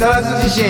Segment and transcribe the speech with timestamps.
[0.00, 0.64] 更津地震。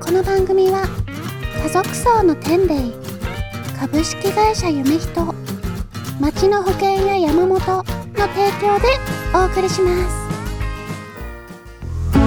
[0.00, 0.88] この番組は
[1.62, 2.74] 家族層の天霊
[3.78, 5.34] 株式会社夢人
[6.18, 8.88] 町の保険や山本の提供で
[9.36, 10.10] お送りしま
[12.10, 12.18] す。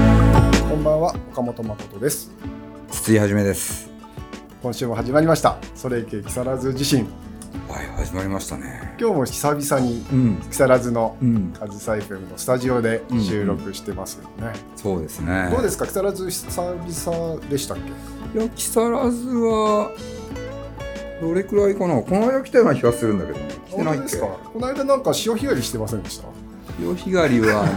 [0.70, 2.32] こんばんは岡本誠です。
[2.90, 3.92] 筒井はじめです。
[4.64, 5.58] 今週も始まりました。
[5.76, 7.06] それいけ木更津地震
[7.68, 8.96] はい始まりましたね。
[9.00, 10.36] 今日も久々にうん。
[10.50, 11.54] 木更津のうん。
[11.57, 15.50] カズサイフェムのスタジオで収録してますよね、そうですね。
[15.52, 15.86] どうですか？
[15.86, 17.78] 木更津久々でしたっ
[18.34, 18.40] け？
[18.40, 19.92] いや木更津は
[21.21, 22.02] どれくらいかな？
[22.02, 23.46] この間来たような気がするんだけどね。
[23.68, 24.28] 来てないですか？
[24.28, 26.28] この間なんか潮干狩りしてませんでした？
[26.79, 27.71] 潮干狩りはね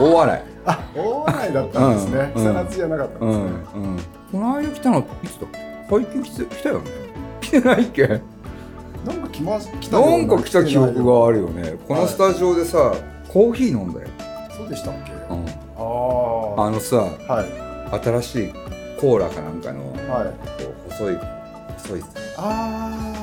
[0.00, 0.44] 大洗。
[0.66, 3.98] あ大洗だったんですね、うん木更津じゃなかったんうんですね、うん
[4.32, 5.46] この間来たのいつだ
[5.90, 6.84] 最近来たよね。
[7.42, 8.20] 来てないっけ？
[9.04, 11.62] なんか来ま来たなんか来た記憶があるよね。
[11.62, 12.94] ねこのスタジオでさ
[13.28, 14.08] コーヒー飲んだよ、
[14.56, 17.64] そうでしたっけ、うん、ああのさあはい。
[18.02, 18.52] 新しい
[19.00, 20.64] コーラかなんかのはい。
[20.90, 21.18] 細い
[21.78, 22.02] 細い
[22.36, 23.13] ああ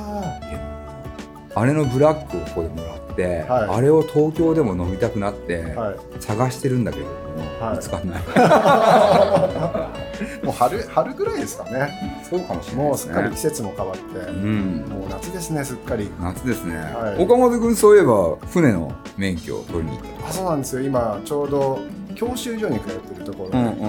[1.64, 3.68] れのブラックをここでもらって、はい。
[3.76, 5.76] あれを東京でも飲みたくなって、
[6.20, 7.12] 探してるんだけども、
[7.60, 7.76] はい。
[7.76, 8.22] 見つかんない。
[10.44, 11.90] もう春春ぐらいですかね。
[12.28, 12.94] そうかもしれないですね。
[12.94, 14.84] もうすっかり季節も変わって、うん。
[14.88, 16.10] もう夏ですねすっかり。
[16.20, 17.22] 夏ですね、はい。
[17.22, 20.82] 岡本君そういえば船の免許を取りに行っあそうなんですよ。
[20.82, 21.78] 今ちょうど
[22.14, 23.80] 教習所に通ってるところで、たうんうんうんう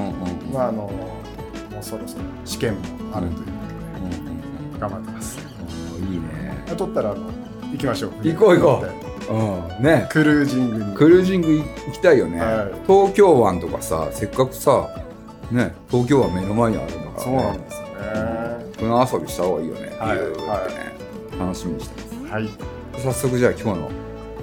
[0.50, 0.54] ん。
[0.54, 0.90] まああのも
[1.80, 2.80] うそろそろ試験も
[3.14, 3.54] あるということで、うん
[4.18, 5.38] うん頑張ってます。
[6.02, 6.26] うんいいね。
[6.72, 7.22] あ取ったらあの
[7.74, 8.12] 行きましょう。
[8.24, 8.86] 行こう行こ
[9.30, 9.34] う。
[9.34, 9.38] う
[9.78, 9.84] うん。
[9.84, 10.08] ね。
[10.10, 10.96] クルージングに。
[10.96, 12.72] クルージング行きたいよね、はい。
[12.88, 14.90] 東京湾とかさせっかくさ
[15.52, 17.94] ね東京湾目の前にあるんだから、ね、そうなんですよね。
[18.78, 20.94] 船遊びした方がいいよね、はいビューってね、
[21.40, 22.34] 楽しみにしてます。
[22.34, 22.50] はい。
[23.02, 23.92] 早速じゃあ今日の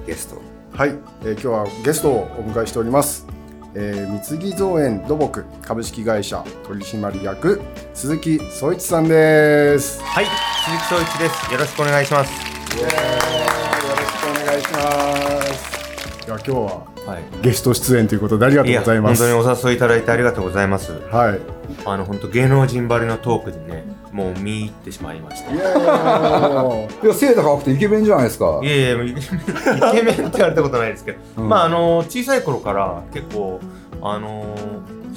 [0.07, 0.37] ゲスト。
[0.73, 0.91] はい、
[1.23, 3.27] えー今日はゲストをお迎えしております、
[3.75, 7.61] えー、三木造園土木株式会社取締役
[7.93, 10.01] 鈴木総一さんです。
[10.03, 10.27] はい、
[10.65, 11.53] 鈴木総一です。
[11.53, 12.50] よろしくお願いします。
[12.79, 17.25] よろしくお願いしますいや今日ははい。
[17.43, 20.93] ゲスト出演ということでありがとうございます本当にお誘いいただいてありがとうございます。
[20.93, 21.41] はい
[21.85, 25.53] あの本当芸能人ばりのトークでね、もう見入ってしまいました。
[25.53, 33.61] いいやいやもいや背高くてイケメンじゃないですかやいや、もうイケメンって言われたことないですけど、うんまああの小さい頃から結構
[34.03, 34.55] あの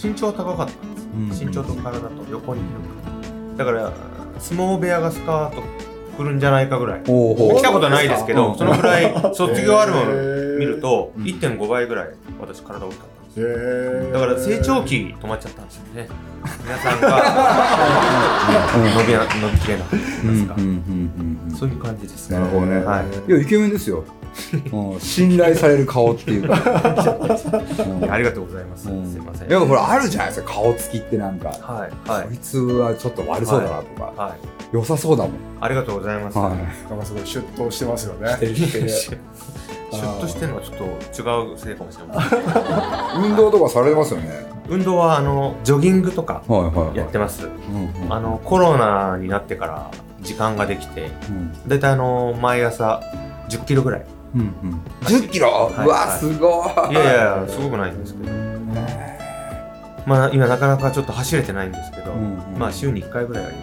[0.01, 0.95] 身長高かったん
[1.27, 1.43] です。
[1.43, 2.87] うん身長と体と横に広
[3.55, 3.57] く。
[3.57, 3.91] だから
[4.39, 5.61] 相撲部屋がスカート
[6.17, 7.03] 来るんじゃないかぐらい。
[7.03, 8.57] 来たことないですけど、うん。
[8.57, 11.23] そのぐらい 卒業アルバム見るとうん。
[11.23, 12.09] 1.5倍ぐらい
[12.39, 16.07] 私体大きかっただから成長期止まっちゃったんですよね。
[16.63, 17.09] 皆さんが
[18.77, 21.55] 伸びな伸びきれなかったと言いますかうんうんうんうん。
[21.55, 23.31] そういう感じですなるほどね、はい。
[23.31, 24.03] いやイケメンですよ、
[24.71, 28.83] うん、信頼される顔っていうか、う んありがとうございます。
[28.83, 29.49] すうんいません。
[29.49, 33.83] いやほらあるじゃないですか顔つきってなんか、はいはいこいつはちょっと悪そうだなと
[34.15, 34.33] か、はい。
[34.75, 36.37] 良さそうだもん、ありがとうございます。
[36.37, 39.21] はなんかすごいシュッとしてますよね い、してるしてる
[39.91, 43.23] シュッとしてるのはちょっと違うせいかもしれません。
[43.23, 47.45] 運動とかされてますよね運動はあのジョギングとかはいはいはいやってます。
[47.45, 49.91] うんうんあのコロナになってから
[50.21, 53.01] 時間ができて、うんだいたいあの毎朝
[53.49, 54.05] 10キロぐらい。
[54.35, 54.81] うんうん。
[55.01, 55.85] 10キロ、はい。
[55.85, 56.19] うわはい。
[56.19, 56.93] すごい。
[56.93, 58.31] いやいやすごくないんですけど。
[60.05, 62.19] まあ今なかなかちょっと走れてないんですけど、うん
[62.53, 62.59] うん。
[62.59, 63.59] まあ週に1回ぐらいは今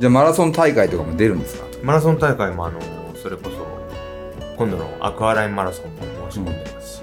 [0.00, 1.66] じゃあマラソン大会とかも出るんですか？
[1.82, 2.80] マラソン大会もあの
[3.22, 3.66] それこそ
[4.56, 7.02] 今度のアクアラインマラソンも申し込んでますし、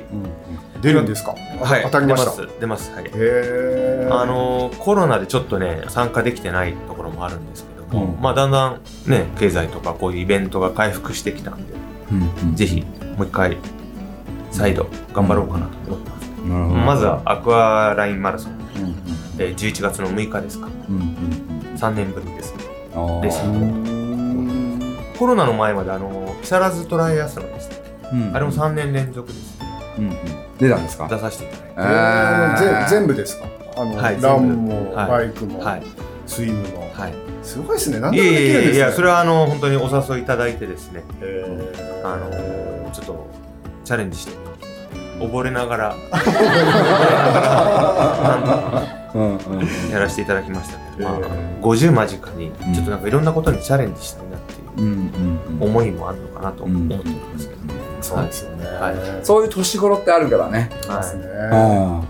[0.82, 1.36] 出るんですか？
[1.62, 1.84] はい。
[1.84, 2.32] 当たりました？
[2.32, 2.60] 出ます。
[2.60, 2.92] 出ます。
[2.92, 3.12] はい。
[4.12, 8.22] あのコロナでちょっとね参加できてないところもあるんですけども、うん。
[8.22, 11.74] まあだんだんね経済とかこういうイベントが回復してきたんで
[12.12, 12.56] うんうん。
[12.56, 12.82] ぜひ
[13.18, 13.58] もう一回
[14.52, 16.76] 再度頑張ろうかなと思ってます、なるほど。
[16.78, 18.96] まずはアクアラインマラソン、うんうん。
[19.40, 20.68] えー11月の6日ですか。
[20.90, 21.16] うんうん
[21.78, 22.64] 3年ぶりですね。
[22.96, 23.22] うんあー。
[23.22, 23.42] です
[25.18, 27.78] コロナの前まであの木更津トライアスロンですね
[28.12, 29.60] うんあれも3年連続です
[29.98, 30.16] うんうん。
[30.58, 31.08] 出たんですか？
[31.08, 32.64] 出させていただいて。
[32.66, 33.46] えー、ぜ全部ですか？
[33.78, 35.08] あの、はいランも、はい。
[35.08, 35.84] バイクも、はい。
[36.28, 38.00] スイムも、はいすごいですね。
[38.00, 38.78] 何いでもできるんですね。
[38.78, 41.04] やいやいやそれはあの本当にお誘いいただいてですね。
[42.04, 43.28] あのちょっと
[43.84, 44.34] チャレンジして
[45.20, 45.96] 溺れながら。
[49.14, 52.54] うんうんやらせていただきましたけど、まあへー、50間近にん。
[52.74, 54.94] ちょっとなんかいろんなことにチャレンジしたいなっていううん。
[54.94, 55.60] うん。
[55.60, 55.70] うん。
[55.70, 57.62] 思いもあるのかなと思ってるんですけど、
[58.02, 58.96] そうですよね、はい。
[59.26, 60.70] そういう年頃ってあるからね。
[60.72, 62.00] ですね、うん。
[62.00, 62.06] うん。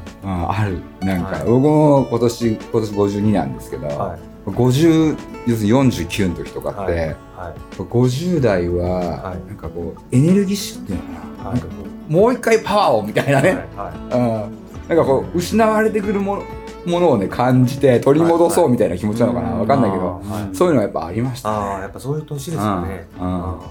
[0.52, 0.78] ある。
[1.00, 1.46] なんか、はい。
[1.46, 5.18] 僕も今年今年52なんですけど、はい50
[5.48, 7.16] 要するに49の時とかって、はいはい。
[7.78, 9.48] 50代は、はい。
[9.48, 11.60] なんかこうエネルギッシュっていうのかな,、はい。
[11.60, 13.58] なんかこうもう一回パワーをみたいなね、はい
[14.16, 14.50] は
[14.86, 16.44] うん、なんかこう失われてくるもの
[16.86, 20.22] ものをね感じて取り戻そうみたいな気持ちなのかな、わかんないけど、
[20.52, 21.56] そういうのはやっぱありましたね。
[21.56, 23.08] ああやっぱそういう年ですよね。
[23.20, 23.62] うんうんうん。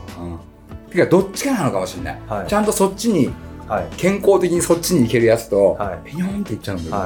[0.91, 2.47] てかどっちかなのかもしれない、はい。
[2.47, 3.33] ちゃんとそっちに
[3.71, 3.87] はい。
[3.97, 6.11] 健康的にそっちに行けるやつと、はい。
[6.11, 7.05] ピヨンっていっちゃうのもいるか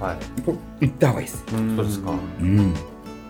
[0.00, 0.42] ら、はい。
[0.42, 1.44] こう行った方がいいです。
[1.46, 2.10] そうですか。
[2.40, 2.74] うん、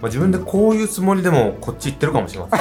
[0.00, 2.60] まあ、自分でこういうつもりでもこっち行ってるかもしれません。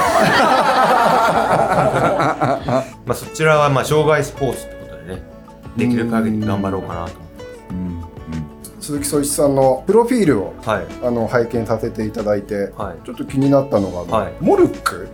[3.06, 5.22] まあそちらはまあ障害スポーツってことでね
[5.76, 8.04] できる限り頑張ろうかなと思ってうん
[8.80, 10.86] 鈴木総一さんのプロフィールをはい。
[11.04, 13.04] あの拝見させていただいてはい。
[13.04, 14.32] ちょっと気になったのが、はい。
[14.40, 15.08] モルック、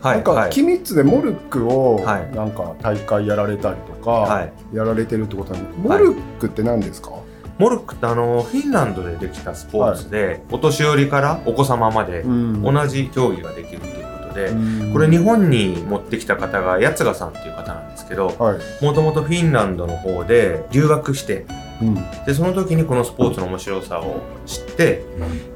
[0.00, 0.50] はいなんかはい。
[0.50, 2.34] キミッツでモルックをはい。
[2.34, 4.52] なんか大会やられたりとか、はい。
[4.72, 7.10] やられてるってことなんでモルックって何ですか、
[7.58, 12.62] モルックってあのフィンランドでできたスポーツで、お年寄りからお子様までうん。
[12.62, 14.92] 同じ競技ができるということで、うん。
[14.92, 21.46] これ日本に持ってきた方が八ヶさんっていう方なんですけどはい、もともとフィンランドの方で留学して
[21.82, 21.94] うん。
[22.24, 25.02] でその時にこのスポーツの面白さを知って、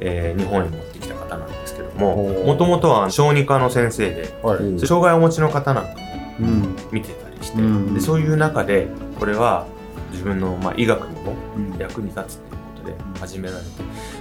[0.01, 4.57] えー日本に持ってきた方なんですけどももともとは小児科の先生ではい。
[4.59, 5.97] うん障害をお持ちの方なんかも
[6.41, 6.77] うん。
[6.91, 7.95] 見てたりして、うん。
[7.95, 8.89] でそういう中で
[9.19, 9.67] これは
[10.13, 11.79] 自分の、まあ、医学にもうん。
[11.79, 13.71] 役に立つっていうことで始められて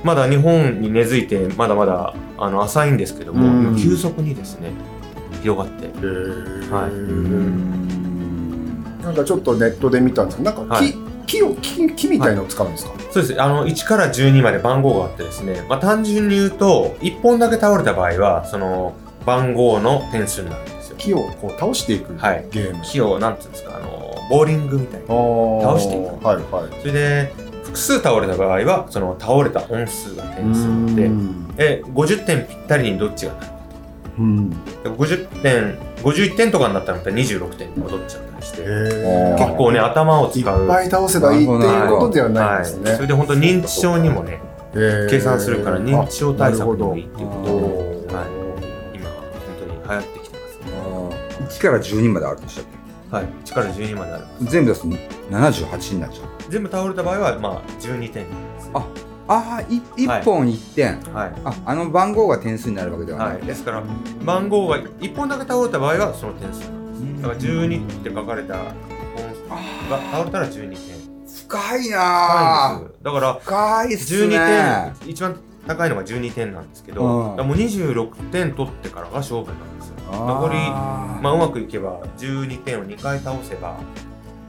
[0.04, 3.78] まだ日本に根付いてまだまだあの浅いんですけども、うん。
[3.78, 4.72] 急速にですね
[5.42, 5.88] 広がって。
[6.72, 6.92] はい。
[9.04, 10.96] なんかちょっとネットで見たんですけどなんか木,、はい。
[11.26, 13.42] 木を木木みたいのを使うんですか、そうです。
[13.42, 18.94] あの1から12まで番号があってですね、まあ、単純に言うと1本だけ倒れた場合はその
[19.26, 20.96] 番号の点数になるんですよ。
[20.98, 22.46] 木をこう倒していくはい。
[22.52, 23.81] ゲーム、木をなんていうんですか
[24.32, 25.08] ボーリングみたいな。
[25.08, 26.80] 倒倒していくはいはい。
[26.80, 27.34] それで
[27.64, 31.54] 複数倒れた場合はその倒れた本数が点数でうん。
[31.58, 33.46] え50点ぴったりにどっちがなる？
[33.46, 33.54] か
[34.20, 34.50] うん。
[34.50, 34.56] で
[34.86, 38.62] 50点51点とかになったらまた26点に戻っちゃったりして
[39.38, 44.40] 結構ね頭を使いうっぱい倒せばいいっていうことではないんですね、はい、それで本当認知症にもね
[44.74, 47.44] 計算するから認知症対策にもいいっていうこと
[48.10, 48.26] で、はい、
[48.98, 49.22] 今本
[49.60, 51.48] 当に流行ってきてますね。
[51.48, 52.66] 1から12まであるんでしたっ
[53.12, 53.26] はい。
[53.46, 54.88] 1から12まであるけ全部出すと
[55.30, 56.52] 78になっちゃう。
[56.52, 58.12] 全部倒れた場合はまあ12点。
[58.12, 58.26] で
[58.60, 58.88] すあ
[59.28, 61.34] ああ1本1点、はい。
[61.46, 63.40] ああの番号が点数になるわけではな、はい。
[63.42, 63.84] い、ですから
[64.26, 66.62] 番号が1本だけ倒れた場合はその点数
[67.22, 68.56] だから12って書かれた
[69.48, 71.02] 本が倒れたら12点。
[71.48, 75.36] 深いなはいあだから深いっす12ね点一番
[75.68, 77.48] 高いのが12点なんですけど、うん。
[77.48, 79.96] もう26点取ってからが勝負なんですよ。
[80.12, 83.80] 残りまあうまくいけば12点を2回倒せば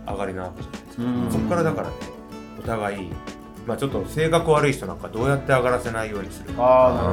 [0.07, 1.31] 上がりなわけじゃないですか、うん。
[1.31, 1.95] そこからだからね
[2.59, 3.11] お互い
[3.67, 7.11] まあちょっと性格悪い人なんかどうやって上がらせないようにするか。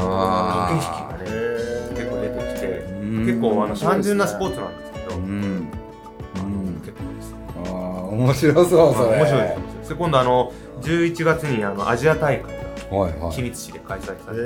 [0.69, 1.49] 駆け引きがね
[1.91, 2.67] 結構出てきて
[3.01, 3.25] うん。
[3.27, 5.23] 結構あの単純なスポーツなんですけど、うん。
[5.23, 6.81] うん。
[6.81, 7.31] 結構です。
[7.31, 7.71] ねあー
[8.09, 9.17] 面白そうそれ。
[9.17, 9.89] 面白いです。
[9.89, 10.51] で今度あの
[10.81, 12.53] 11月にあのアジア大会。
[12.53, 12.58] が
[12.91, 13.35] はいはい。
[13.35, 14.43] 君津市で開催されてへる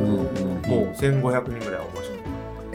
[0.00, 2.24] うんーうんもう1500人ぐらいお申し込み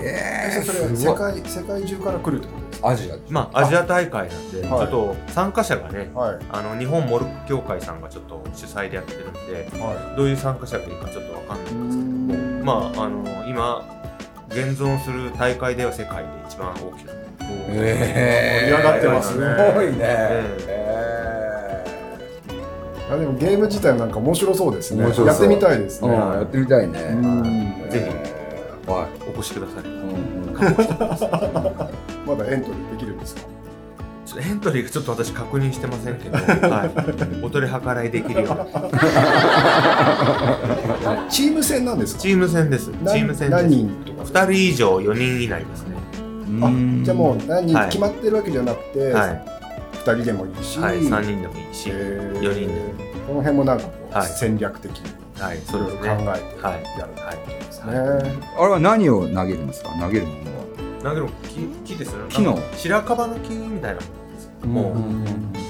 [0.01, 0.97] えー、それはすごい。
[0.97, 2.87] 世界世界中から来るってことですか？
[2.89, 3.15] アジア。
[3.29, 4.69] まあアジア大会なんで、はい。
[4.69, 6.37] ちょっと参加者がねはい。
[6.51, 9.39] あの日本モルック協会さんがちょっと主催でやってるんで
[9.79, 14.05] はどういう参加者がいるかちょっとわかんないいんですけどもまああの今
[14.49, 17.13] 現存する大会では世界で一番大きな。
[17.71, 19.45] え盛り上がってますね。
[19.45, 20.78] すごいね、え
[23.11, 25.03] あでもゲーム自体なんか面白そうですね。
[25.03, 26.09] やってみたいですね。
[26.09, 27.43] うん、やってみたいね、うん。
[27.89, 28.05] ぜひ。
[28.05, 29.83] えーはい、お越しください。
[29.83, 30.55] うんうん。
[32.25, 33.41] まだエントリーできるんですか？
[34.39, 36.91] エントリーがちょっと私確認してませんけど、はい、
[37.43, 38.65] お取り計らいできるような。
[41.29, 42.21] チーム戦なんですか？
[42.21, 42.91] チーム戦です。
[42.91, 43.81] チ何ーム戦何です。
[43.81, 45.95] 人とか？2人以上4人以内ですね。
[46.61, 46.71] あ
[47.03, 47.89] じゃあもう何人はい。
[47.89, 49.27] 決まってるわけじゃなくて、は
[50.13, 52.39] 二人でもいいし、い、はい、3人でもいいし、えー。
[52.41, 54.27] 4人でこの辺もなんかこう、はい。
[54.27, 55.19] 戦略的に。
[55.41, 57.93] はい、いそうろいろ考えてやはいるってことですね。
[58.57, 59.89] あれは何を投げるんですか？
[59.97, 61.03] 投げるものは。
[61.03, 61.27] だけど
[61.83, 62.25] 木木ですよね。
[62.29, 62.59] 木の。
[62.75, 64.67] 白樺の木みたいなものです。
[64.67, 65.25] もう、うん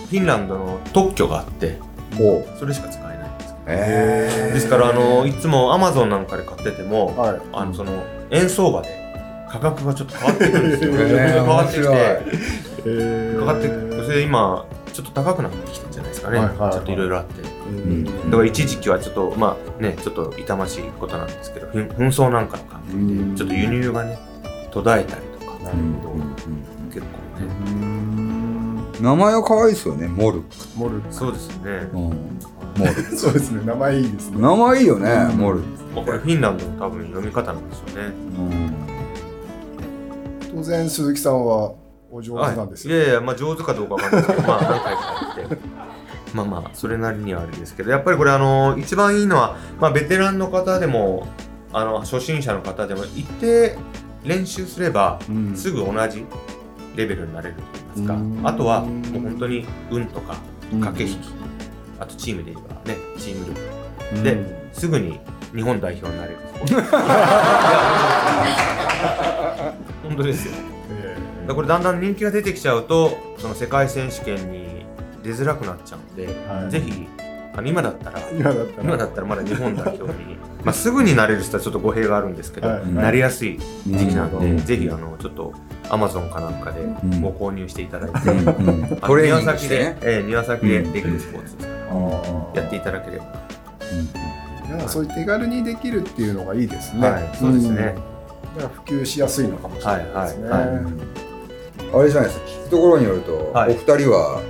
[0.10, 1.78] フィンランドの特許があって
[2.20, 7.42] おそれしか使えないんですえー、ですからあのいつもアマゾンなんかで買ってても、はい。
[7.54, 8.90] あのその円相場で
[9.52, 12.26] 価格がちょっと変わってくるんですよ、変わってきてえ
[12.82, 16.72] かかってそれで今ちょっと高くなってきてるんじゃないですかね、はいはいはい。
[16.74, 17.42] ちょっといろいろあって。
[17.42, 18.32] だうん。
[18.32, 22.94] から一時期はちょっとまあねちょっと痛ましいことなんですけど紛争なんかの関係
[23.34, 24.18] でちょっと輸入がね
[24.72, 25.64] 途絶えたりとか。
[25.64, 25.94] なるうん。
[25.94, 26.14] ほど。
[26.94, 27.06] 結構
[27.40, 27.46] ね。
[27.82, 28.00] うん。
[29.02, 30.46] 名前は可愛いですよねモルク、
[30.76, 32.14] モルそうですね、うん、モ
[32.86, 33.62] ルそうですね。
[33.66, 34.42] 名前いいですね。
[34.42, 37.70] 名前いいよね、モルク、まあ、これフィンランドの多分読み方なん。
[37.70, 38.74] ですよねうん、
[40.54, 41.46] 当然鈴木さん。
[41.46, 41.76] は
[42.12, 45.58] お上手なんですよ、はいいやいや、まあ上手かどうかわかんないですけど、まあ何回かやって。
[46.34, 51.28] まあまあ、それなりにはあれですけど、やっぱりこれあの、一番いいのは、まあベテランの方でも、
[51.74, 53.78] あの、初心者の方でも、一定
[54.24, 56.26] 練習すれば、うんすぐ同じ
[56.96, 57.62] レベルになれると
[57.96, 60.36] 言いますうんか、あとはもう本当に運とか
[60.72, 61.30] うん駆け引き、
[62.00, 63.60] あとチームで言えばね、チーム力。
[64.16, 65.20] うんで、すぐに
[65.56, 66.38] 日本代表になれる。
[70.04, 70.79] 本当ですよ。
[71.50, 74.86] らこれだんだん人気が出てきちゃうとその世界選手権に
[75.24, 76.72] 出づらくなっちゃうんで、はい。
[76.72, 77.08] ぜひ
[77.54, 78.84] あの今だったらえ今だったら。
[78.84, 82.94] 今だったらまだ日本代表に まあすぐになれる人はちょっと語弊があるんですけど、はい。
[82.94, 84.58] なりやすい時期なんで、うん。
[84.58, 85.54] ぜひあのちょっと
[85.90, 87.22] アマゾンかなんかでん。
[87.22, 88.40] ご購入していただいて、うん。
[88.40, 88.86] うん。
[88.86, 91.74] あのトレーニン庭先で、ねええ庭先でできるスポーツですか
[92.56, 94.80] ら、やっていただければ、い。
[94.80, 97.10] やそういう手軽にできるっていうのがいいですね。
[97.10, 97.30] はい。
[97.34, 97.70] そうですね。
[97.72, 97.76] うん。
[97.76, 97.96] だか
[98.60, 100.50] ら普及しやすいのかもしれないですね。
[100.50, 101.19] はいはい
[101.94, 102.46] あれじゃないですか。
[102.48, 103.72] 聞くところによると、はい。
[103.72, 104.42] お二人は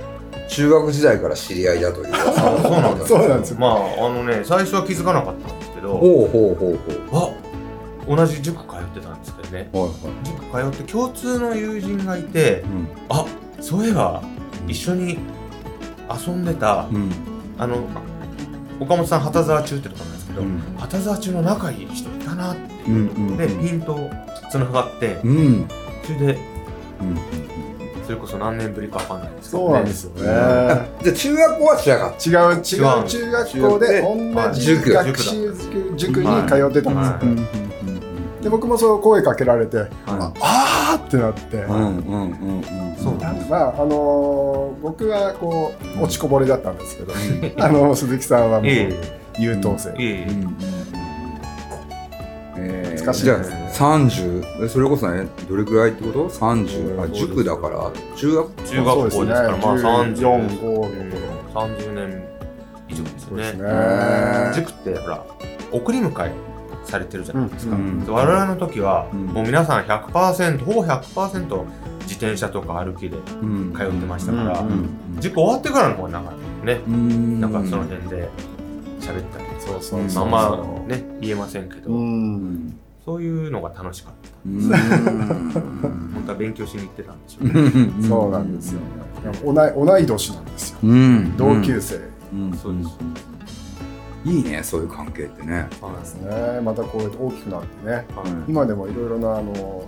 [0.48, 2.08] 中学時代から知り合いだという。
[2.08, 3.56] 噂そうなんですそうなんですよ。
[3.58, 6.78] まああのね最初は気づかなかったんですけど、ほうほうほう
[7.10, 7.34] ほ
[8.08, 9.70] あ同じ塾通ってたんですけどね。
[9.72, 10.72] うはいはい。
[10.72, 12.88] 塾通って共通の友人がいてうん。
[13.08, 13.24] あ
[13.60, 14.22] そういえば
[14.66, 15.18] 一緒に
[16.26, 17.10] 遊んでた、うん。
[17.58, 17.76] あの
[18.80, 20.60] 岡本さん旗沢中ってとこなんですけど、うん。
[20.78, 22.90] 旗沢中の仲いい人いたなってう。
[22.90, 22.96] んう
[23.34, 24.10] んでピンと
[24.50, 25.36] つながってうん。
[25.36, 25.68] うん
[26.02, 26.49] それでうん
[28.04, 30.20] それこそ何年ぶりかわかんないですけど、ね、そうなんですよね。
[31.02, 32.08] じゃあ中学校は違か。
[32.10, 32.56] っ違う。
[32.56, 35.54] 違う中学校で同じ塾学習
[35.96, 37.60] 塾に通ってたんはですよ。
[38.42, 39.88] で僕もそう声かけられて、はい。
[40.06, 41.56] あーってなって。
[41.58, 42.64] うんうんうんうん
[43.00, 47.12] そうなんまああのー僕はこう落ちこぼれだったんですけど、
[47.62, 48.92] あの鈴木さんはもうえ
[49.38, 49.90] 優等生。
[49.90, 50.30] えええ。
[50.30, 50.56] うん
[52.56, 57.12] えー難しいじゃあですね30えそれこそねどれくらいってこと？30あうん。
[57.14, 57.90] 塾だから。
[58.14, 60.88] 中学中学校ですからまあ14 30 5の頃
[61.54, 62.28] 30年
[62.90, 64.52] 以上ですよね。
[64.54, 65.24] 塾ってほら
[65.72, 66.32] 送り迎え
[66.84, 68.04] されてるじゃないですか、うん。
[68.06, 69.26] 我々の時は、うん。
[69.26, 71.64] もう皆さん100%ほぼ100%
[72.02, 73.72] 自転車とか歩きでうん。
[73.74, 74.68] 通ってましたから、うん。
[74.68, 75.20] うん。
[75.20, 77.40] 塾終わってからの方が長かったね、うん。
[77.40, 78.28] なんかその辺で
[79.00, 80.24] 喋ったりそうそううんそう。
[80.24, 82.78] あんまね言えませんけど、うん。
[83.10, 84.30] そういうのが楽しかった。
[84.46, 84.70] うん。
[86.14, 88.80] 本当は勉強しに行ってたんでしょうね、そうなんですよ。
[89.44, 90.78] 同い同い年なんですよ。
[90.84, 91.36] うん。
[91.36, 92.00] 同級生。
[92.32, 92.52] うん。
[92.52, 92.98] そうです。
[94.24, 95.68] いいねそういう関係ってね。
[95.80, 96.54] はい。
[96.54, 97.94] ね、またこうやって大きくなってね。
[97.94, 98.06] はい。
[98.46, 99.84] 今でもいろいろなあの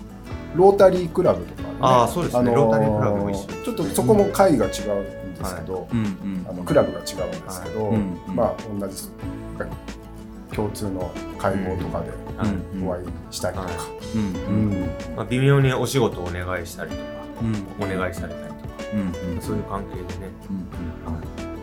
[0.56, 3.46] ロータリークラブとか、ね、ああそうですね、ロータリークラブも一緒。
[3.64, 5.86] ちょっとそこも会が違うんですけど、
[6.48, 7.92] あのクラブが違うんですけど、
[8.34, 8.96] まあ同じ
[10.54, 13.70] 共通の会合とかではいお会いしたりとか、
[14.14, 14.90] うんうん。
[15.16, 17.02] まあ、微妙にお仕事をお願いしたりとか
[17.40, 17.94] うん。
[17.94, 20.30] お願いされたりとかうんそういう関係でね、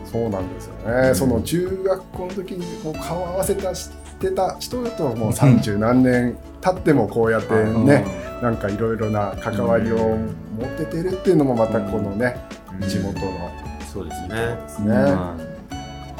[0.04, 0.74] そうなんですよ
[1.08, 8.04] ね、その中学校の時にこう顔合わせたしてた人だともう30何年経ってもこうやってね、
[8.42, 12.36] なんかいろいろな関わりを持っててるっていうのもまたこのね、
[12.80, 12.88] うん。
[12.88, 13.50] 地元の
[13.92, 14.28] そうですね。
[14.28, 15.49] ですね。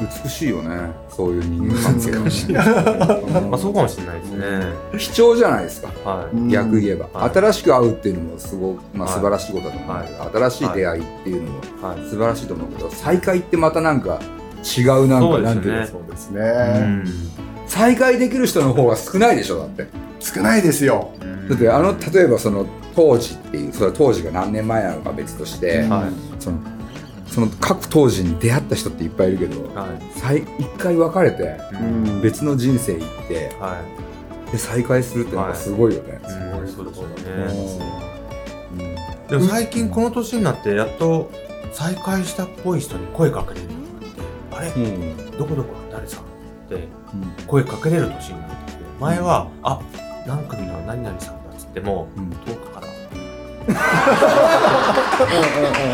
[0.01, 0.91] うん美しいよね。
[1.09, 2.53] そういう人間関係美しい。
[2.53, 4.37] まあそうかもしれないですね、
[4.97, 5.89] 貴重じゃないですか。
[6.09, 7.31] はい、うん逆言えば、はい。
[7.31, 9.15] 新しく会うっていうのもすごく、まあ、はい。
[9.15, 12.09] 素晴らしいことだと思うんだけど、新しい出会いっていうのもはい。
[12.09, 14.19] 素晴らしいと思うけど再会ってまたなんか
[14.77, 15.87] 違うなんかそうですねなんていうの。
[15.87, 17.05] そうですうね、ん。
[17.67, 19.87] 再会できる人の方が少ないでしょだって。
[20.19, 21.11] 少ないですよ。
[21.49, 22.65] だってあの例えばその
[22.95, 26.41] 当時っていうそれは当時が何年前なのか別として、はい。
[26.41, 26.57] その
[27.31, 30.19] その各当時に出会った人っていっぱいいるけどはい。
[30.19, 32.21] 再一回別れてうん。
[32.21, 33.81] 別の人生行っては
[34.47, 34.51] い。
[34.51, 37.01] で再会するってのがすごいよね、うんそうです
[37.79, 37.85] ね。
[39.29, 41.31] でも最近この年になってやっと
[41.71, 44.21] 再会したっぽい人に声かけれるようになって
[44.51, 44.83] あれ？
[44.83, 45.37] うん。
[45.37, 46.25] どこどこの誰さんっ
[46.67, 46.87] て
[47.47, 48.55] 声かけれる年になって
[48.99, 49.79] 前はあ
[50.27, 52.29] 何組の何々さんだっつってもうん。
[52.45, 52.87] 遠くから
[53.67, 53.73] こ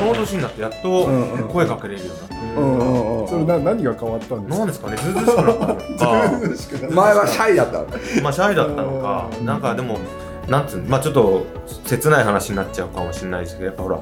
[0.06, 1.08] の年になってやっと
[1.52, 2.36] 声かけれるようになって。
[2.58, 3.28] うんうんうん。
[3.28, 4.58] それな何が変わったんですか？
[4.58, 4.98] なんですかね？
[4.98, 5.20] ずうず
[6.54, 6.96] うしくなったのか。
[6.96, 7.88] 前はシャイだったの。
[8.24, 9.30] まあシャイだったのか。
[9.38, 10.00] うんなんかでも
[10.48, 10.90] なんつうの？
[10.90, 11.46] まあちょっと
[11.86, 14.02] 切ない話になっちゃうかもしれないですけどやっぱほら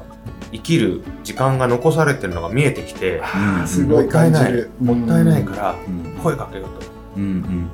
[0.52, 3.20] 生きる時間が残されてるのが見えてきて
[3.58, 3.66] うん。
[3.66, 4.70] すごい感じる。
[4.80, 5.44] もったいない。
[5.44, 6.16] からうん。
[6.22, 6.86] 声かけようと。
[7.16, 7.70] うんうん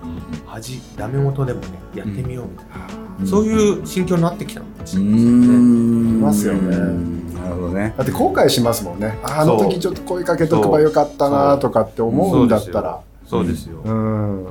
[0.46, 6.76] 恥ダメ元でもねやってみようみたいな、うんそういう心境になってきたのかもしうれないですね、んますよね。
[6.76, 7.34] うん。
[7.34, 9.18] なるほどねだって後悔しますもんね。
[9.22, 13.00] ああの時ちょっと声かけとけばよかったなとかって思うんだったら。
[13.26, 13.46] そう。
[13.46, 14.46] ですよ、うん。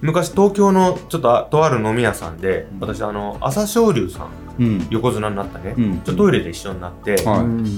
[0.00, 2.80] 昔東京のちょっとあとある飲み屋さんでうん。
[2.80, 4.86] 私あの朝青龍さんうん。
[4.90, 6.00] 横綱になったね、うん。
[6.00, 7.28] ちょっとトイレで一緒になって、そ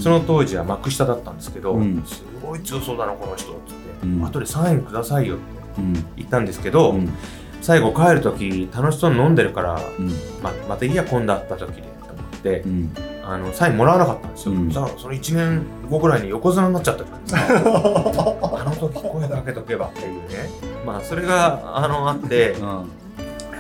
[0.08, 2.02] の当時は幕下だったんですけど、うん。
[2.06, 4.24] すごい強そうだなこの人っつって、うん。
[4.24, 5.44] 後でサインくださいよって
[5.80, 5.92] うん。
[6.16, 7.12] 言ったんですけど、うん
[7.60, 10.08] 最後帰る時楽しそうに飲んでるから、うん。
[10.42, 12.94] ままたいいや今度会った時でと思って、うん。
[13.24, 14.72] あのサインもらわなかったんですよ、うん。
[14.72, 17.40] その1年後ぐらいに横綱になっちゃったじゃないですか
[18.60, 20.50] あの時声かけとけばっていうね。
[20.84, 22.66] まあそれがあのあってうん。
[22.66, 22.74] や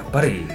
[0.02, 0.46] っぱり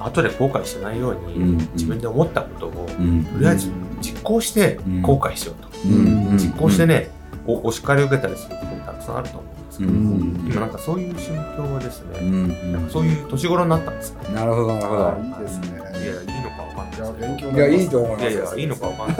[0.00, 1.68] 後で後悔しないように、うん。
[1.74, 3.24] 自分で思ったことをうん。
[3.24, 3.70] とりあえず
[4.00, 5.02] 実行してうん。
[5.02, 5.88] 後悔しようと、う
[6.34, 6.36] ん。
[6.36, 7.10] 実行してね、
[7.46, 9.48] おお叱りを受けたりすることもたくさんあると思う。
[9.48, 10.44] んですけど、うん。
[10.46, 12.72] 今なんかそういう心境はですね、うん。
[12.72, 15.08] なんかそういう年頃になったんですね、なるほどなるほど。
[15.08, 15.68] あいいですね。
[15.68, 15.72] い
[16.06, 17.12] やいいのかわかんないいやですけど。
[17.18, 18.22] 勉強いやいいと思います。
[18.22, 19.16] いやいやいいのかわかんない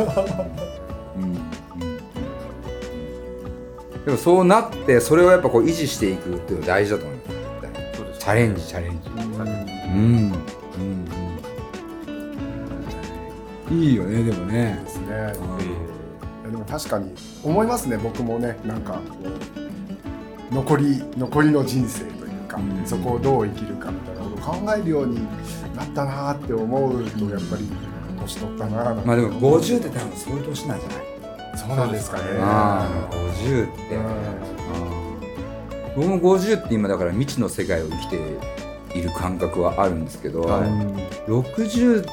[1.16, 1.23] うん。
[1.25, 1.32] うん。
[4.04, 7.18] でもそうなってそれをやっぱこう維持していくっていうの大事だと思う
[7.97, 10.32] そうですチャレンジチャレンジうん。
[13.71, 13.78] うん。
[13.80, 18.82] いいよねでもねですねえいやでも確かに思いますね僕もねなん。
[18.82, 19.00] かこ
[19.56, 19.72] う
[20.52, 22.87] 残り残りの人生というか、うん。
[22.87, 25.16] そこをどう生きるかみたいなことを考えるように
[25.76, 27.68] なったなって思うとやっぱり
[28.21, 30.99] 年取ったなまあでも50って多分そういう年なんじゃない？
[31.59, 32.25] そうなんですかね。
[32.40, 33.97] ああ50って。
[33.97, 34.02] うん。
[35.94, 38.16] 僕も50って今だから未知の世界を生きて
[38.99, 41.30] いる感覚はあるんですけど、はい。
[41.30, 42.06] 60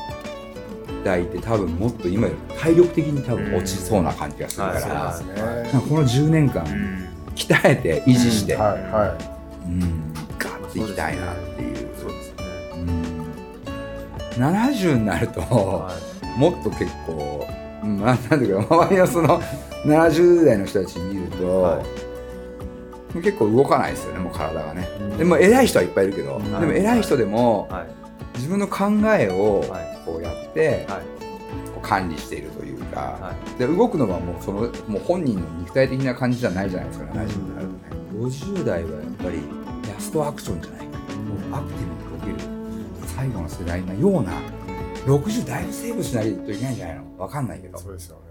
[1.06, 7.09] 代って多分もっと今より体力的に多分落ちそうな感じがするから、うんこの10年間うん
[7.40, 9.18] 鍛えて維持して、はいは
[9.66, 10.14] うん。
[10.38, 11.90] ガッていきたいなっていう。
[11.98, 12.44] そうですね。
[14.38, 14.44] うん。
[14.44, 15.92] 70になると、は
[16.38, 17.48] もっと結構、
[17.84, 19.42] うん、なんていうか周りのその
[19.86, 21.86] 70代の人たち見ると、はい。
[23.22, 25.18] 結構動かないですよねもう体がね、うん。
[25.18, 26.44] でも偉い人はいっぱいいるけど、うん。
[26.44, 27.74] でも偉い人でもい。
[27.74, 27.88] はい。
[28.36, 28.86] 自分の考
[29.18, 30.00] えをはい。
[30.06, 31.19] こうやって、はい
[31.90, 33.60] 管理しているというか、はい。
[33.60, 37.80] で動くのはもうそのもう本人の肉体的な感じじゃないじゃないですか70になるとね、
[38.14, 39.42] 50代はやっぱり
[39.92, 40.80] ラストアクションじゃない。
[40.82, 42.50] かもうアクティブに動ける。
[43.08, 44.32] 最後の世代のような
[45.06, 47.04] 60だいぶセーブしないといけないんじゃないの？
[47.18, 47.78] わかんないけど。
[47.80, 48.22] そうですよね、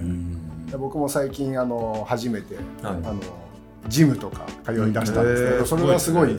[0.00, 0.66] うん。
[0.66, 2.64] で僕も最近あの初めて、はい。
[2.82, 3.20] あの
[3.88, 6.38] ジムとか通い出したんですけど、へーそれはすごい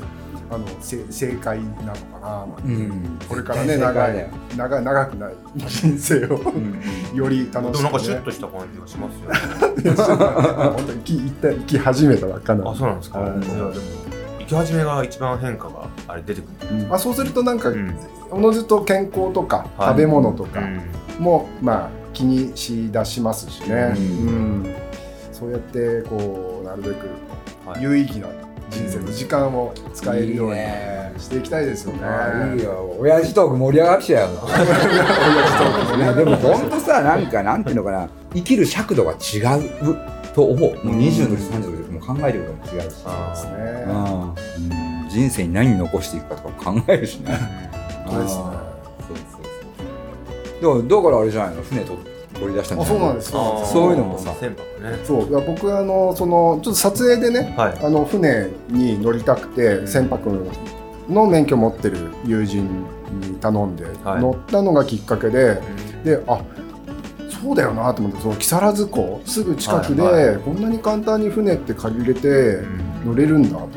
[0.49, 3.19] あのせ正解なのかな、うん。
[3.27, 5.33] これからね長い長い長くない
[5.67, 6.79] 人生をうん
[7.17, 9.95] より楽しく、ね、でもなんかシュッとした感じがしますよね。
[10.75, 13.29] 本当に生き生きた生き始めたばっかなあそうなんですか、はい。
[13.29, 13.71] いやでも
[14.39, 16.93] 生き始めが一番変化があれ出てくる、うん。
[16.93, 17.95] あそうするとなんか、うん。
[18.29, 19.89] おのずと健康とか、はい。
[19.89, 21.23] 食べ物とかうん。
[21.23, 24.03] も、まあ気にしだしますしね、うん。
[24.03, 24.75] うん。
[25.31, 26.97] そうやってこうなるべくはい
[27.79, 28.27] 有意義な
[28.69, 30.59] 人生の時間を使えるように
[31.19, 32.05] していきたいですよね。
[32.05, 32.95] あいいよ。
[32.99, 34.27] 親父トーク盛り上がってきたよ。
[35.97, 38.09] ねでも本当さなんかなんていうのかな。
[38.33, 39.95] 生きる尺度が違う
[40.33, 40.85] と思う。
[40.85, 42.95] もう20の時30の時も考えることも違うし。
[43.05, 43.53] あですね。
[43.87, 43.91] う
[45.07, 45.09] ん。
[45.09, 47.37] 人生に何残していくかとか考えるしね。
[48.05, 48.43] 本当ですね。
[50.61, 51.61] だからあれじゃないの？
[51.61, 51.93] 船と
[52.35, 52.95] 取り出したんじゃない？
[52.95, 53.31] あそうなんです。
[53.31, 54.33] そうなんですそういうのもさ。
[54.39, 54.99] 船舶ね。
[55.03, 55.45] そう。
[55.45, 57.77] 僕あのそのちょっと撮影でねはい。
[57.83, 59.87] あの船に乗りたくて、うん。
[59.87, 60.19] 船舶
[61.09, 62.85] の免許持ってる友人
[63.21, 64.21] に頼んで、はい。
[64.21, 65.61] 乗ったのがきっかけで
[66.03, 66.41] であ
[67.41, 70.39] そうだよなと思ってその木更津港すぐ近くで、はいはい。
[70.39, 72.59] こんなに簡単に船って借りれて
[73.05, 73.75] 乗れるんだと思って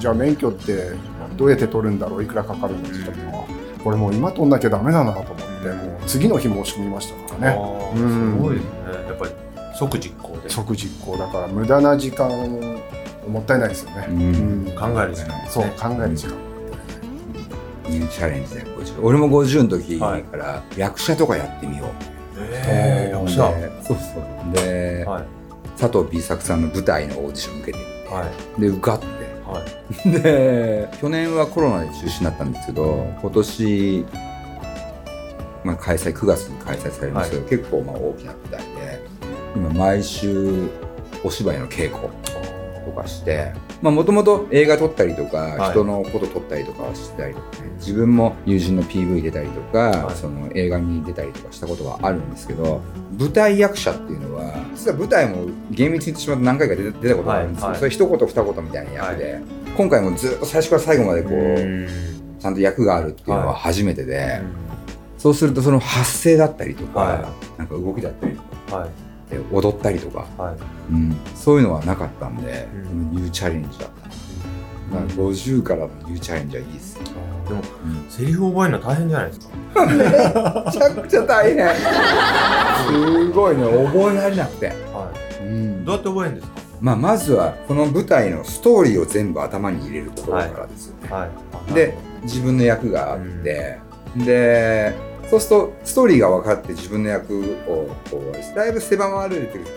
[0.00, 0.92] じゃあ免許って
[1.36, 3.44] どうやって取るんだろういくらかかるんだって言ったら、
[3.82, 7.58] これもう今取んなきゃダメだなと思って、うんもう次の日申し込みましたからね。
[7.96, 8.34] うん。
[8.36, 8.70] すごいですね。
[9.08, 9.32] やっぱり
[9.74, 10.48] 即実行で。
[10.48, 12.28] 即実行だから無駄な時間
[13.28, 14.06] もったいないですよね。
[14.08, 14.22] うん。
[14.22, 14.72] うん。
[14.76, 16.34] 考える時間そう考える時間。
[17.88, 20.22] ニューチャレンジだよ50俺も50の時はい。
[20.22, 21.88] から役者とかやってみよう。
[22.38, 23.50] えー、役者。
[23.60, 24.52] でそうそう。
[24.54, 25.24] で、はい。
[25.78, 27.84] 佐藤 B 作さんの舞台のオーディション受けて。
[28.10, 28.60] はい。
[28.60, 29.06] で受かって。
[29.44, 29.62] は
[30.06, 30.10] い。
[30.22, 34.06] で去年はコロナで中止になったんですけど今年、
[35.64, 39.02] まあ、開催9月に開催されましたけど、結構まあ大きな舞台で
[39.56, 40.68] 今毎週
[41.24, 42.08] お芝居の稽古
[42.84, 45.70] とかしてもともと映画撮ったりとか、はい。
[45.70, 47.70] 人のこと撮ったりとかはしてたりとかね。
[47.78, 50.14] 自分も友人の PV 出たりとか、はい。
[50.14, 52.80] その映画に出たりとかしたことはあるんですけど
[53.18, 57.78] 舞台役者っていうのは実は舞台も厳密に言ってしまうと何回か出たことがあるんですけど、はいはい。
[57.78, 59.40] それ一言二言みたいな役で、
[59.76, 61.88] 今回もずっと最初から最後までこう、うん。
[62.38, 63.56] ちゃんと役があるっていうのははい。
[63.56, 64.40] 初めてで、
[65.24, 68.90] そうするとその発声だったりとか、はなんか動きだったりとはい。
[69.50, 70.56] 踊ったりとか、はい。
[70.92, 73.10] うん、そういうのはなかったんで、うん。
[73.12, 74.06] ニューチャレンジだった
[74.94, 77.04] なまあ、50からのニューチャレンジはいいですよ、
[77.48, 78.10] でもうん。
[78.10, 79.56] セリフ覚えるの大変じゃないですか？
[79.86, 79.96] め
[80.72, 81.74] ちゃくちゃ大変。
[81.74, 83.64] すごいね。
[83.64, 85.10] 覚えられなくて、は
[85.40, 85.82] うん。
[85.82, 86.54] いどうやって覚えるんですか？
[86.82, 91.30] まあ、まずはこの舞台のストーリーを全部頭に入れるところからですよね、は
[91.70, 91.72] い。
[91.72, 93.78] で自分の役があって、
[94.16, 99.70] でそうするとストーリーが分かって自分の役をこうだいぶ狭まれてくると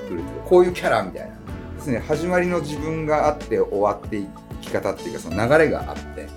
[0.45, 1.35] こういうキャラみたいな。
[1.75, 4.27] ですね始まりの自分があって終わってい
[4.61, 6.27] き方っていうかその流れがあって。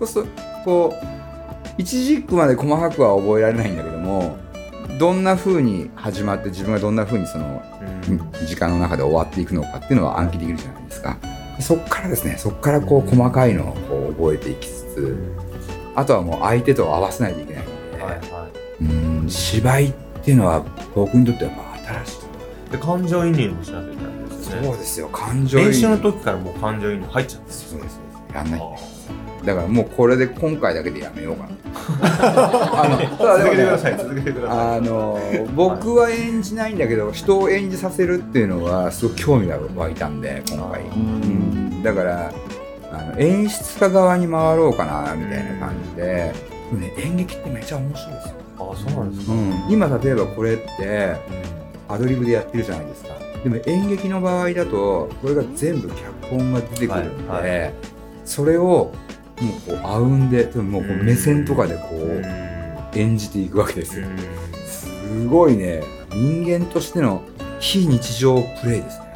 [0.00, 0.30] そうすると
[0.64, 1.06] こう
[1.78, 4.36] 一軸まで細かくは覚えられないんだけども
[4.98, 7.62] どんな風に始まって自分がどんな風にその
[8.08, 8.46] うん。
[8.46, 11.16] 時間の中で終わっていくのかっていうのは暗記できるじゃないですか。
[11.60, 12.36] そっからですね。
[12.38, 15.16] そっからこう細かいのをこう覚えていきつつ
[15.94, 18.41] あとはもう相手と合わせないといけないんで、はいは
[18.90, 19.92] うん芝居っ
[20.24, 20.64] ていうのは
[20.94, 22.16] 僕にとってはやっぱ新しい。
[22.68, 24.66] いで感情移入もしなきゃいけないんですよね。
[24.66, 25.08] そうですよ。
[25.08, 25.68] 感情移入。
[25.70, 28.36] 練習の時からもう感情移入入っちゃうんですそうですそうです。
[28.36, 28.60] やんない。
[29.44, 31.52] だからもうこれで今回だけでやめようかな。
[33.18, 34.58] 続けてください続けてください。
[34.76, 35.18] あの
[35.54, 42.32] 僕は演じないんだけど人を演じさせるっていうのはすごく興味が湧いたんで今回、うん、だから
[42.92, 46.32] あの演出家側に回ろうかなみたいな感じで、
[46.70, 48.34] でもね、演劇ってめっちゃ面白いですよ、
[48.70, 49.32] あそうなんですか。
[49.32, 51.16] うん、今例えばこれって
[51.88, 53.10] アドリブでやってるじゃないですか。
[53.42, 57.72] でも演劇の場合だとこれが全部脚本が出てくるんで、はいは
[58.24, 58.92] それをもう
[59.66, 62.24] こうあうんででももう目線とかでこうん。
[62.24, 62.52] う
[62.94, 64.18] 演じていくわけですよ、うん。
[64.66, 65.82] すごいね。
[66.10, 67.22] 人間としての
[67.58, 69.06] 非日常プレイですね、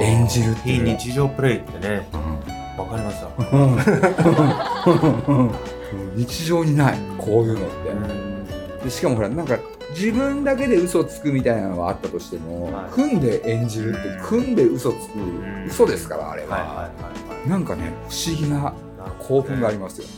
[0.00, 0.96] 演じるっていう。
[0.96, 2.08] 非日常プレイってね。
[2.78, 3.28] わかりました。
[6.16, 7.90] 日常にないこういうのって
[8.88, 9.58] でしかもほらなんか
[9.90, 12.90] 自分だけで嘘つくみたいなのはあったとしても、はい。
[12.90, 14.24] 組んで演じるってうん。
[14.24, 15.64] 組んで嘘つくん。
[15.66, 17.48] 嘘ですからあれは、はいはいはいはい。
[17.48, 18.72] なんかね不思議な
[19.18, 20.08] 興奮がありますよ、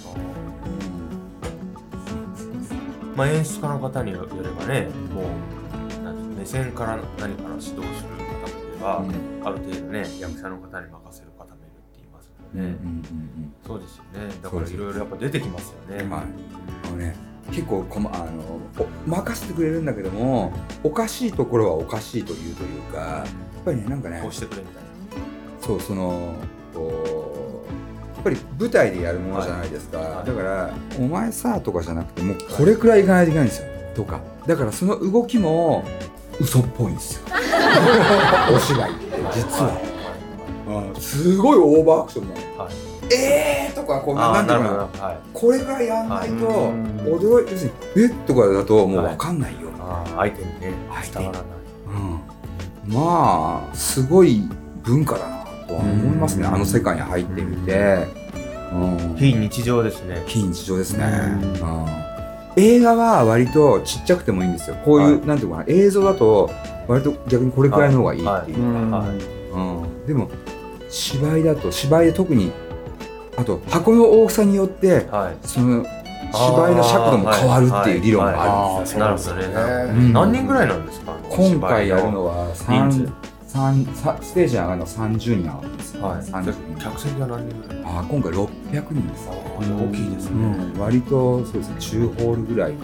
[3.16, 9.04] まあ、演出家の方によればね、もう目線から何から指導する方もいれば、
[9.48, 12.78] ある程度ね、役者の方に任せる方もいるって言いますうんうんよね。
[12.82, 13.54] うん。
[13.66, 14.34] そうですよね。
[14.42, 16.04] だからいろいろやっぱ出てきますよね。
[16.10, 16.22] はい。
[16.84, 24.82] あのね結構こまあのお任せてくれるんだけどもおかしいところはおかしいというというかやっぱりねなんかねこうしてくれみたい
[25.60, 26.34] そうその
[26.74, 27.70] こう
[28.14, 30.26] やっぱり舞台でやるものじゃないですか、はい。
[30.26, 34.20] だから「お前さ」とかじゃなくてもうこれくらいいかないといけないんですよとか。
[34.46, 35.84] だからその動きも
[36.38, 37.22] 嘘っぽいんですよ。
[38.54, 39.66] お芝居って実な。
[40.74, 41.00] は、うん。
[41.00, 42.89] すごいオーバーアクションなのはい。
[43.12, 43.74] えー！
[43.74, 44.64] とかこうなんていうか
[44.98, 45.04] な。
[45.06, 45.18] はい。
[45.32, 46.56] これぐらいやんないとはい。
[47.06, 48.06] 驚いて要するに「え？
[48.06, 51.14] っ?」とかだともう分かんないよ、ああ、相手にね、相手に。
[51.14, 51.50] 伝わらない。
[52.88, 54.48] うん、まあすごい
[54.82, 56.46] 文化だなとは思いますね。
[56.46, 56.54] うん。
[56.54, 58.06] あの世界に入ってみて、
[58.72, 60.22] うん、非日常ですね。
[60.26, 61.86] 非日常ですね、ううん。
[62.56, 64.76] 映画は割とちっちゃくてもいいんですよ。
[64.84, 65.64] こういう、はなんていうかな。
[65.66, 66.50] 映像だと
[66.86, 69.08] 割と逆にこれくらいの方がいいっていう、うんはい。
[69.08, 69.58] う
[70.04, 70.06] ん。
[70.06, 70.28] でも
[70.88, 72.52] 芝居だと芝居で特に
[73.40, 75.46] あと箱の大きさによってはい。
[75.46, 75.84] その
[76.32, 79.44] 芝居の尺度も変わるっていう理論があるんですよ、なるほどね。
[79.44, 80.12] うん。
[80.12, 81.16] 何人ぐらいなんですか？
[81.28, 83.12] 今回やるのは三
[83.48, 86.20] 三さステージに上がるのは30人上がるんですよ、はい。
[86.20, 86.84] 30で人。
[86.84, 87.82] 客席は何人ぐらい？
[87.84, 88.46] あ今回600
[88.92, 89.28] 人です。
[89.28, 90.36] ああ、大きいですね。
[90.36, 92.74] うん、割とそうですね中ホールぐらい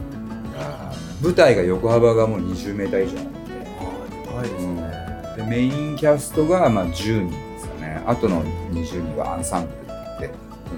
[1.22, 3.40] 舞台が横幅がもう20メーター以上あるんで
[3.78, 5.36] ああ、でかいですね。
[5.36, 8.02] でメインキャストがまあ10人ですかね。
[8.04, 8.42] あとの
[8.72, 9.85] 20人はアンサンブル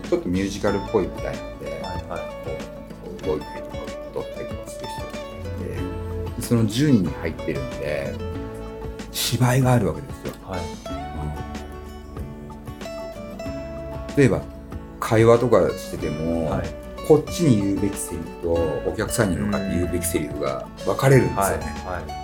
[0.09, 2.21] ちょっとミュージカルっぽい舞台なんで、はいはい。
[2.45, 3.77] こう動いたりとか
[4.15, 5.13] 踊ったりとかする人がい
[6.33, 8.15] てでその10人に入ってるんで
[9.13, 10.61] 芝居があるわけですよ、はい。
[14.17, 14.43] 例えば
[15.01, 16.69] 会話とかしてても、はい。
[17.07, 18.53] こっちに言うべきセリフと
[18.87, 21.53] お客さんに向かって言うべきセリフが分かれるんですはい。
[21.53, 21.65] よね、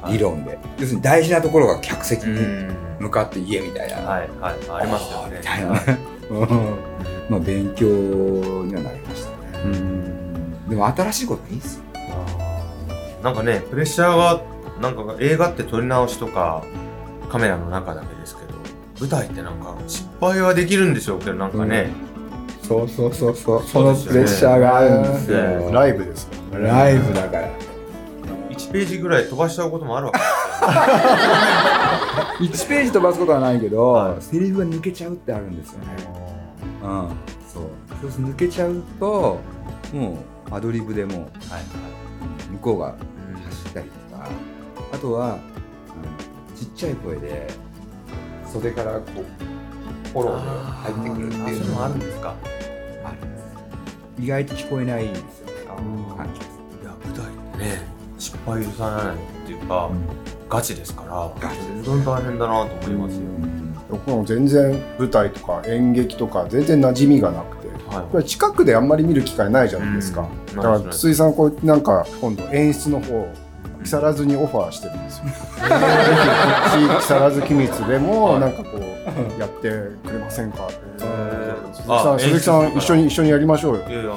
[0.03, 0.13] はい。
[0.13, 2.77] 理論で要するに大事なところが客席にうん。
[3.01, 4.29] 向かって言えみたいな、はい。
[4.41, 4.55] はい。
[4.83, 5.39] ありますよね。
[5.39, 5.99] みたいなね、
[6.31, 6.77] うん
[7.29, 9.75] まあ勉強にはなりましたね、
[10.69, 11.85] でも新しいこといいっすよ。
[13.23, 14.43] なんかね、プレッシャーが、
[14.83, 16.63] なんか映画って撮り直しとか、
[17.31, 18.53] カメラの中だけですけど、
[19.01, 21.91] 舞台ってなんか失敗はできるんでしょうけど、なんかね、
[22.63, 23.63] そうそうそうそう。
[23.63, 24.13] そそうですよね。
[24.13, 26.69] のプレッシャーがあるんですよ、ねライブですよね。
[26.69, 27.49] ライブだから。
[28.51, 30.19] 1ページぐらい飛ばしちゃうこともあるわけ
[32.47, 34.23] です1 ページ飛ばすことはないけど、はい。
[34.23, 36.24] セリフが抜けちゃうってあるんですよね
[36.85, 37.09] うん。
[37.53, 37.63] そう。
[38.03, 39.41] そうすると抜けちゃうと
[39.93, 40.19] も
[40.51, 41.31] うアドリブでもうはい
[42.53, 42.97] 向こうがはい。
[43.47, 44.29] 走ったりとか
[44.93, 45.41] あとは、うん
[46.57, 47.49] ちっちゃい声で
[48.47, 52.35] 袖からこうフォローで入ってくるっていうのあはあるんですか。
[53.05, 53.45] あるんです
[54.21, 56.41] 意外と聞こえないんですよねうん感じ。
[56.41, 57.87] いや舞台ってね
[58.19, 59.91] 失敗許さないっていうか、
[60.49, 61.31] ガチですから。
[61.41, 63.23] ガチ全然大変だなと思いますよ、
[63.91, 67.65] 僕も全然舞台とか演劇とか全然馴染みがなくて。
[67.89, 70.57] はい近くであんまり見る機会ないじゃないですか、うん。
[70.57, 73.29] だから筒井さんこうなんか今度演出の方
[73.85, 75.25] 木更津にオファーしてるんですよ。
[75.29, 78.41] 木更津機密でもはい。
[78.41, 78.81] なんかこう
[79.39, 79.69] やって
[80.09, 80.75] くれませんかって。
[81.75, 83.83] 鈴木あさん鈴木さん一緒に一緒にやりましょうよ。
[83.87, 84.15] いやいや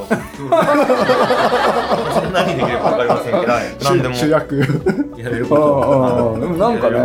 [2.13, 4.57] そんなにできるか分かりませんけど 主主役。
[5.19, 6.39] やれること。
[6.39, 6.99] でもなんかね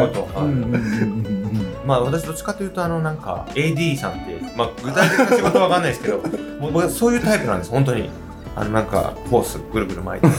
[1.84, 6.18] まあ私どっちかというとあのなんか AD さんってまあ具体的な仕事はわかんないですけど
[6.60, 8.08] もう僕はそういうタイプなんです本当に。
[8.54, 10.26] あのなんかホースぐるぐる巻いて。
[10.28, 10.36] いや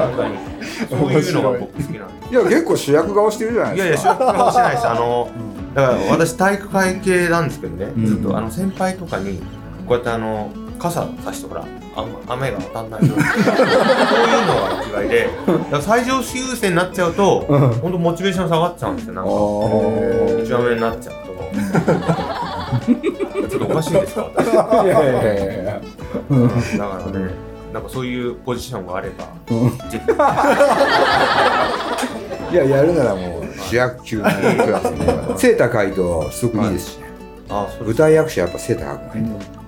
[0.00, 0.38] 本当に。
[0.88, 2.28] そういうのが僕好きなんで。
[2.30, 4.88] いや結構主役顔してるじゃないいやいやですか主役はしてないです。
[4.88, 5.28] あの
[5.74, 8.06] だから私体育会系なんですけどね、うん。
[8.06, 8.34] ずっと。
[8.36, 9.38] あの先輩とかに
[9.86, 11.62] こうやってあの傘さしてほら
[11.94, 13.06] 雨が当たんない。
[13.06, 15.28] ようにそういうのが嫌いで。
[15.80, 16.22] 最上優
[16.56, 17.40] 先になっちゃうと
[17.82, 19.30] 本当モチベーション下がっちゃうんですよなんか。
[19.30, 21.32] お一番上になっちゃうと。
[23.48, 24.30] ちょっとおかしいんですか？
[24.34, 25.62] 私だかいやいやいや。
[25.62, 25.80] いや
[26.78, 27.30] らね
[27.72, 29.24] なんかそういうポジションがあれば
[32.50, 34.30] いややるならもう主役級のク
[34.70, 34.80] ラ
[35.38, 35.92] 背高い。
[35.92, 37.04] とすごくいいですしね。
[37.48, 39.61] あ舞台役者やっぱ背高くないと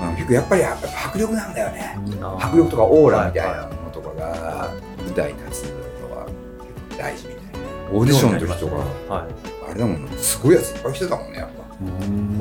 [0.00, 0.14] うん。
[0.14, 1.98] 結構やっぱりやっぱ迫力なんだよね。
[2.38, 7.58] 迫力とかオーラみたいなものとかが舞台に立つのは結構大事みたいな。
[7.92, 8.76] オーディションの時とか。
[8.76, 9.26] はい。
[9.70, 11.56] あれだもんねすごいやついっぱい来てたもんねやっぱ。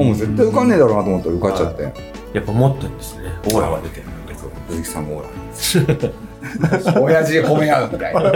[0.04, 1.84] もう絶対受かんねえだろうなと思ったら受かっちゃって。
[2.34, 3.32] やっぱ持ってるんですね。
[3.46, 4.04] オーラが出てる
[4.70, 5.30] 鈴木さんもオーラ
[7.02, 8.22] 親父褒め合うみたいな。
[8.22, 8.32] 親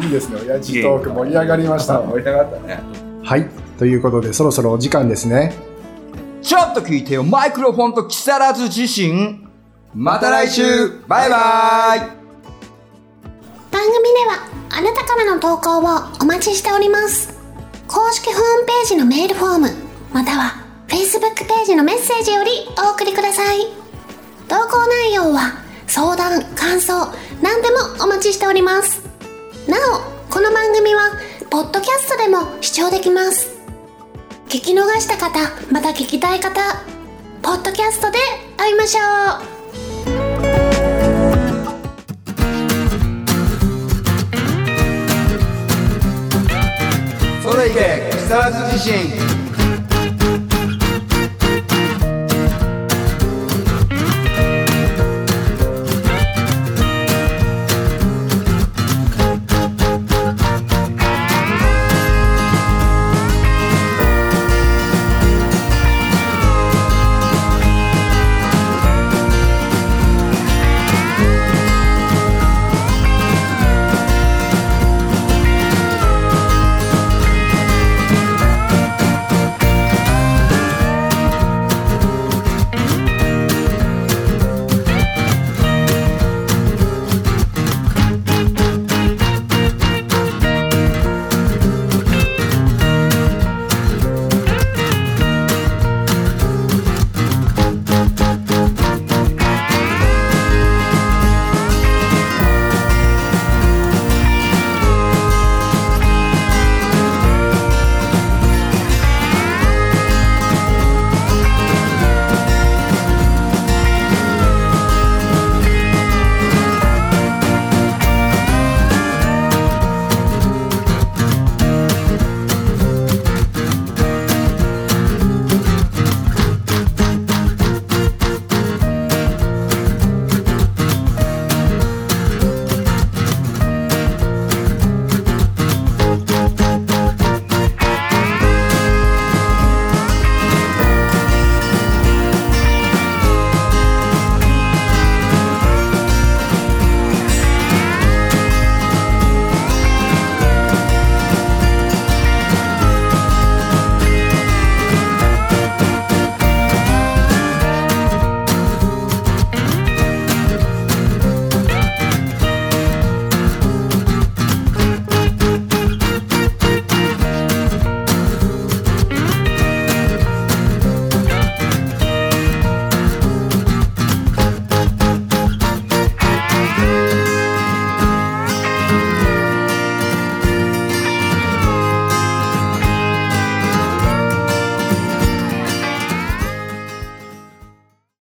[0.00, 0.40] 父いいですね。
[0.46, 2.00] 親父トーク盛り上がりました。
[2.00, 2.80] 盛り上がったね
[3.22, 3.48] はい。
[3.78, 5.52] ということでそろそろお時間ですね。
[6.44, 7.24] ちょっと聞いてよ。
[7.24, 9.48] マイクロフォンと木更津自身
[9.94, 10.62] また来週。
[11.08, 12.00] バイバイ。
[13.70, 15.82] 番組ではあなたからの投稿を
[16.20, 17.32] お待ちしております。
[17.88, 19.70] 公式ホームページのメールフォーム
[20.12, 23.66] または Facebook ページのメッセージよりお送りください。
[24.46, 25.52] 投稿内容は
[25.86, 29.02] 相談感想何でもお待ちしております。
[29.66, 31.12] なおこの番組は
[31.48, 33.53] ポッドキャストでも視聴できます。
[34.54, 36.60] 聞き逃した方また聞きたい方
[37.42, 38.18] ポッドキャストで
[38.56, 39.04] 会いましょう。
[47.42, 49.43] それいけ木更津地震。